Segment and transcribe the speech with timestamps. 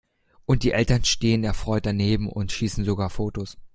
[0.47, 3.59] Und die Eltern stehen erfreut daneben und schießen sogar Fotos!